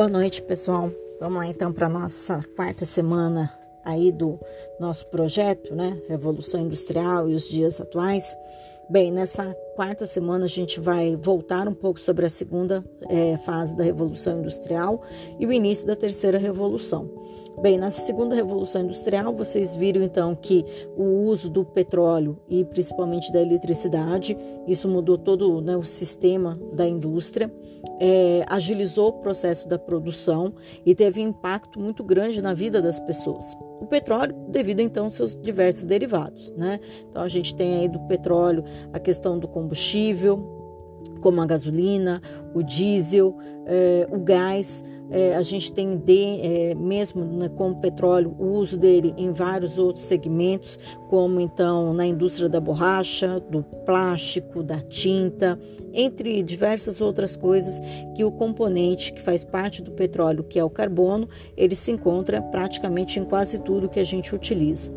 [0.00, 0.90] Boa noite, pessoal.
[1.20, 3.52] Vamos lá então para nossa quarta semana
[3.84, 4.40] aí do
[4.80, 6.00] nosso projeto, né?
[6.08, 8.34] Revolução Industrial e os dias atuais.
[8.88, 13.74] Bem, nessa quarta semana a gente vai voltar um pouco sobre a segunda é, fase
[13.74, 15.00] da Revolução Industrial
[15.38, 17.10] e o início da terceira revolução.
[17.62, 20.64] Bem, na segunda revolução industrial, vocês viram então que
[20.96, 26.86] o uso do petróleo e principalmente da eletricidade, isso mudou todo né, o sistema da
[26.86, 27.50] indústria,
[28.00, 30.54] é, agilizou o processo da produção
[30.86, 33.54] e teve um impacto muito grande na vida das pessoas.
[33.80, 36.78] O petróleo, devido então aos seus diversos derivados, né?
[37.08, 39.69] Então a gente tem aí do petróleo a questão do combustível,
[41.20, 42.22] como a gasolina,
[42.54, 43.34] o diesel,
[43.70, 44.82] eh, o gás.
[45.12, 49.32] Eh, a gente tem de, eh, mesmo né, com o petróleo o uso dele em
[49.32, 50.78] vários outros segmentos,
[51.08, 55.58] como então na indústria da borracha, do plástico, da tinta,
[55.92, 57.80] entre diversas outras coisas
[58.14, 62.40] que o componente que faz parte do petróleo, que é o carbono, ele se encontra
[62.40, 64.92] praticamente em quase tudo que a gente utiliza.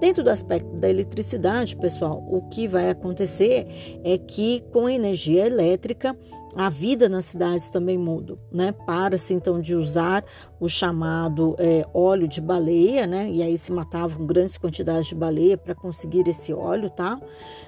[0.00, 3.66] Dentro do aspecto da eletricidade, pessoal, o que vai acontecer
[4.02, 6.16] é que com a energia elétrica
[6.56, 8.72] a vida nas cidades também muda, né?
[8.72, 10.24] Para-se então de usar
[10.58, 13.30] o chamado é, óleo de baleia, né?
[13.30, 17.20] E aí se matavam grandes quantidades de baleia para conseguir esse óleo, tá?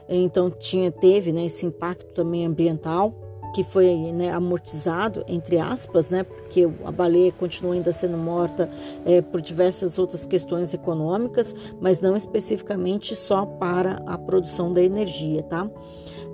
[0.08, 3.14] Então tinha teve né, esse impacto também ambiental
[3.52, 8.68] que foi né, amortizado, entre aspas, né, porque a baleia continua ainda sendo morta
[9.04, 15.42] é, por diversas outras questões econômicas, mas não especificamente só para a produção da energia,
[15.42, 15.68] tá?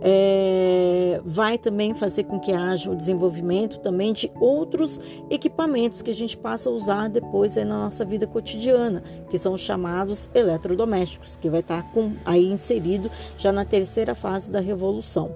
[0.01, 6.15] É, vai também fazer com que haja o desenvolvimento também de outros equipamentos que a
[6.15, 11.51] gente passa a usar depois na nossa vida cotidiana, que são os chamados eletrodomésticos, que
[11.51, 11.85] vai estar
[12.25, 15.35] aí inserido já na terceira fase da revolução.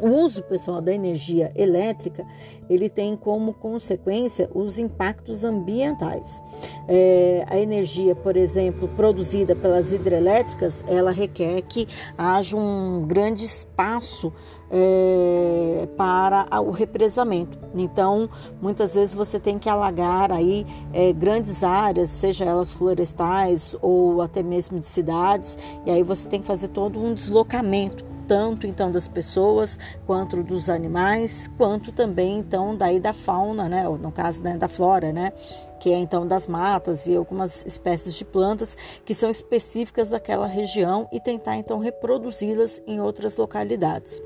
[0.00, 2.26] O uso pessoal da energia elétrica
[2.68, 6.42] ele tem como consequência os impactos ambientais.
[6.86, 11.88] É, a energia, por exemplo, produzida pelas hidrelétricas, ela requer que
[12.18, 14.32] haja um grande espaço
[14.70, 17.58] é, para o represamento.
[17.74, 18.28] Então,
[18.60, 24.42] muitas vezes você tem que alagar aí é, grandes áreas, seja elas florestais ou até
[24.42, 25.56] mesmo de cidades,
[25.86, 30.68] e aí você tem que fazer todo um deslocamento tanto então das pessoas quanto dos
[30.68, 35.32] animais, quanto também então daí da fauna, né, ou no caso né, da flora, né,
[35.78, 41.08] que é então das matas e algumas espécies de plantas que são específicas daquela região
[41.12, 44.20] e tentar então reproduzi-las em outras localidades.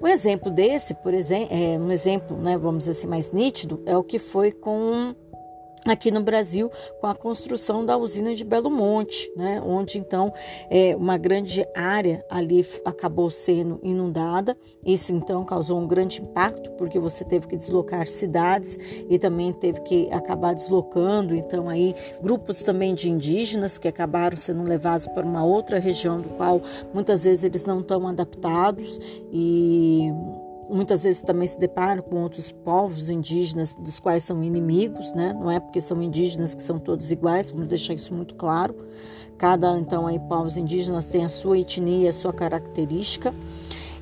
[0.00, 3.96] Um exemplo desse, por exemplo, é, um exemplo, né, vamos dizer assim, mais nítido, é
[3.96, 5.14] o que foi com
[5.86, 6.70] aqui no Brasil
[7.00, 10.32] com a construção da usina de Belo Monte, né, onde então
[10.70, 14.56] é, uma grande área ali acabou sendo inundada.
[14.84, 18.78] Isso então causou um grande impacto porque você teve que deslocar cidades
[19.08, 24.62] e também teve que acabar deslocando então aí grupos também de indígenas que acabaram sendo
[24.62, 26.60] levados para uma outra região do qual
[26.92, 28.98] muitas vezes eles não estão adaptados
[29.32, 30.10] e
[30.72, 35.32] muitas vezes também se deparam com outros povos indígenas dos quais são inimigos, né?
[35.32, 38.74] Não é porque são indígenas que são todos iguais, vamos deixar isso muito claro.
[39.36, 43.34] Cada então aí povos indígenas tem a sua etnia, a sua característica.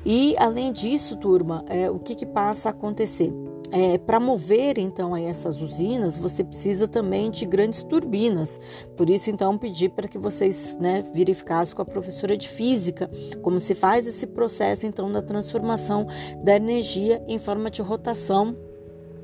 [0.05, 3.31] E além disso, turma, é, o que, que passa a acontecer?
[3.71, 8.59] É, Para mover então essas usinas, você precisa também de grandes turbinas.
[8.97, 13.09] Por isso, então, pedi para que vocês né, verificassem com a professora de física
[13.41, 16.07] como se faz esse processo então da transformação
[16.43, 18.55] da energia em forma de rotação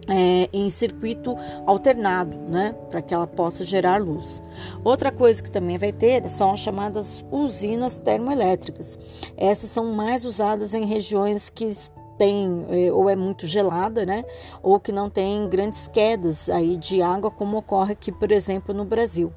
[0.08, 1.35] é, em circuito
[1.66, 4.41] alternado, né, para que ela possa gerar luz.
[4.84, 8.97] Outra coisa que também vai ter são as chamadas usinas termoelétricas.
[9.35, 11.68] Essas são mais usadas em regiões que
[12.17, 14.23] tem é, ou é muito gelada, né?
[14.61, 18.85] Ou que não tem grandes quedas aí de água, como ocorre aqui, por exemplo, no
[18.85, 19.31] Brasil.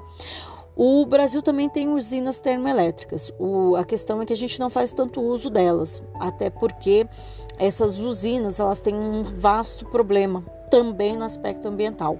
[0.76, 3.32] O Brasil também tem usinas termoelétricas.
[3.38, 7.06] O, a questão é que a gente não faz tanto uso delas, até porque
[7.58, 12.16] essas usinas elas têm um vasto problema também no aspecto ambiental,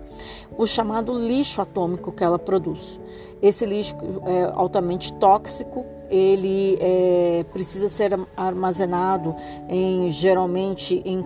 [0.59, 2.99] o chamado lixo atômico que ela produz.
[3.41, 9.35] Esse lixo é altamente tóxico, ele é, precisa ser armazenado
[9.69, 11.23] em geralmente em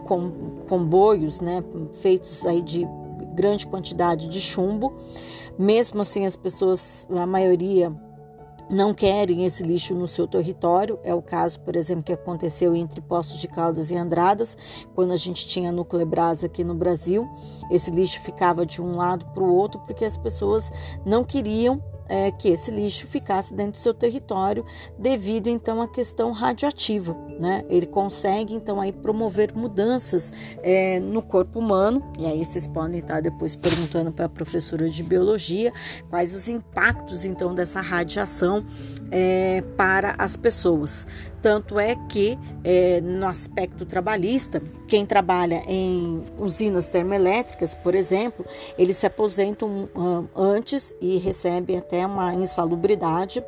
[0.69, 2.87] comboios, né, feitos aí de
[3.35, 4.93] grande quantidade de chumbo.
[5.59, 7.93] Mesmo assim, as pessoas, a maioria
[8.71, 10.99] não querem esse lixo no seu território.
[11.03, 14.57] É o caso, por exemplo, que aconteceu entre Poços de Caldas e Andradas,
[14.95, 17.29] quando a gente tinha Nuclebras aqui no Brasil.
[17.71, 20.71] Esse lixo ficava de um lado para o outro porque as pessoas
[21.05, 24.65] não queriam é, que esse lixo ficasse dentro do seu território
[24.99, 27.65] devido então à questão radioativa, né?
[27.69, 33.21] Ele consegue então aí promover mudanças é, no corpo humano e aí vocês podem estar
[33.21, 35.73] depois perguntando para a professora de biologia
[36.11, 38.65] quais os impactos então dessa radiação
[39.17, 41.07] é, para as pessoas.
[41.41, 48.45] Tanto é que é, no aspecto trabalhista, quem trabalha em usinas termoelétricas, por exemplo,
[48.77, 49.89] eles se aposentam
[50.35, 53.41] antes e recebem até uma insalubridade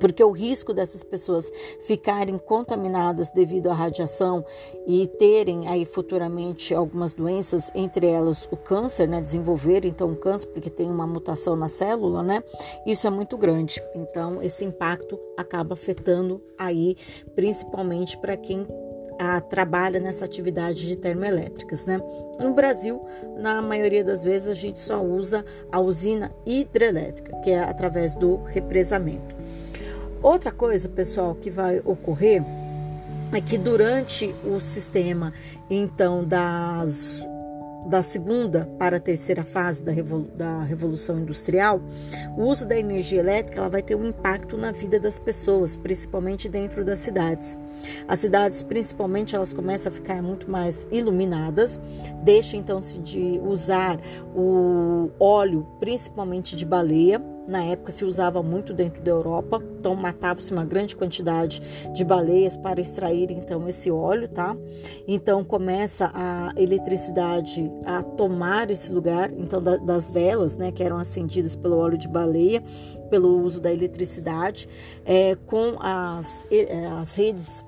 [0.00, 1.50] porque o risco dessas pessoas
[1.86, 4.44] ficarem contaminadas devido à radiação
[4.86, 10.48] e terem aí futuramente algumas doenças, entre elas o câncer, né, desenvolver então o câncer
[10.48, 12.42] porque tem uma mutação na célula, né?
[12.86, 13.82] Isso é muito grande.
[13.94, 16.96] Então esse impacto acaba afetando aí
[17.34, 18.66] principalmente para quem
[19.18, 22.00] a, trabalha nessa atividade de termoelétricas, né?
[22.38, 23.00] No Brasil,
[23.38, 28.36] na maioria das vezes a gente só usa a usina hidrelétrica, que é através do
[28.42, 29.34] represamento.
[30.24, 32.42] Outra coisa, pessoal, que vai ocorrer
[33.30, 35.34] é que durante o sistema,
[35.68, 37.28] então, das
[37.86, 41.78] da segunda para a terceira fase da, revolu da Revolução Industrial,
[42.38, 46.48] o uso da energia elétrica ela vai ter um impacto na vida das pessoas, principalmente
[46.48, 47.58] dentro das cidades.
[48.08, 51.78] As cidades, principalmente, elas começam a ficar muito mais iluminadas,
[52.22, 54.00] deixa então-se de usar
[54.34, 60.52] o óleo, principalmente de baleia, na época se usava muito dentro da Europa, então matava-se
[60.52, 61.60] uma grande quantidade
[61.92, 64.56] de baleias para extrair então esse óleo, tá?
[65.06, 70.96] Então começa a eletricidade a tomar esse lugar, então da, das velas, né, que eram
[70.96, 72.62] acendidas pelo óleo de baleia,
[73.10, 74.68] pelo uso da eletricidade,
[75.04, 76.46] é, com as,
[77.00, 77.64] as redes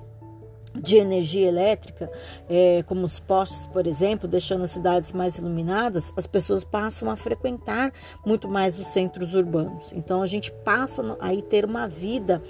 [0.81, 2.09] de energia elétrica,
[2.49, 7.15] é, como os postes, por exemplo, deixando as cidades mais iluminadas, as pessoas passam a
[7.15, 7.91] frequentar
[8.25, 9.91] muito mais os centros urbanos.
[9.93, 12.41] Então a gente passa a ter uma vida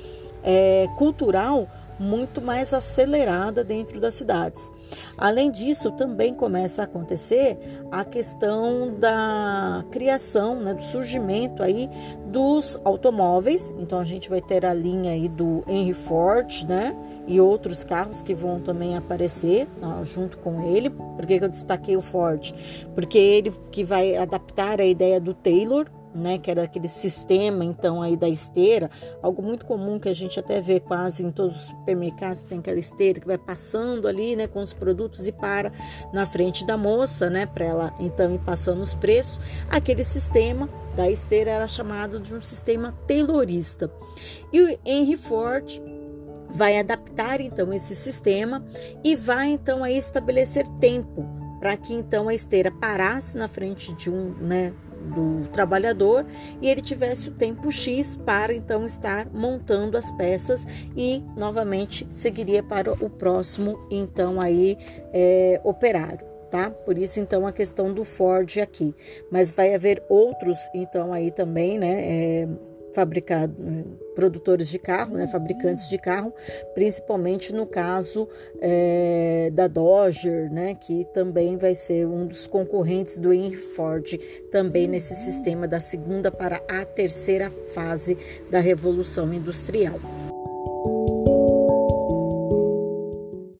[0.44, 1.68] é, cultural
[2.00, 4.71] muito mais acelerada dentro das cidades.
[5.18, 7.57] Além disso, também começa a acontecer
[7.91, 11.89] a questão da criação, né, do surgimento aí
[12.38, 13.74] dos automóveis.
[13.80, 16.95] Então a gente vai ter a linha aí do Henry Ford, né,
[17.25, 20.92] e outros carros que vão também aparecer ó, junto com ele.
[20.92, 22.54] Por que eu destaquei o Ford?
[22.94, 28.01] Porque ele que vai adaptar a ideia do Taylor né, que era aquele sistema então
[28.01, 28.89] aí da esteira,
[29.21, 32.80] algo muito comum que a gente até vê quase em todos os supermercados, tem aquela
[32.80, 35.71] esteira que vai passando ali, né, com os produtos e para
[36.13, 39.39] na frente da moça, né, para ela então ir passando os preços.
[39.69, 43.92] Aquele sistema da esteira era chamado de um sistema taylorista.
[44.51, 45.81] E o Henry Ford
[46.50, 48.65] vai adaptar então esse sistema
[49.04, 51.25] e vai então aí estabelecer tempo
[51.59, 54.74] para que então a esteira parasse na frente de um, né,
[55.13, 56.25] do trabalhador
[56.61, 60.65] e ele tivesse o tempo X para então estar montando as peças
[60.95, 64.77] e novamente seguiria para o próximo então aí
[65.13, 66.25] é, operário.
[66.49, 66.69] Tá?
[66.69, 68.95] Por isso então a questão do Ford aqui,
[69.29, 72.03] mas vai haver outros então aí também, né?
[72.05, 72.47] É,
[72.94, 73.53] fabricado,
[74.18, 76.34] produtores de carro, né, fabricantes de carro,
[76.74, 78.28] principalmente no caso
[78.60, 84.18] é, da Dodge, né, que também vai ser um dos concorrentes do Henry Ford,
[84.50, 88.18] também nesse sistema da segunda para a terceira fase
[88.50, 90.00] da Revolução Industrial.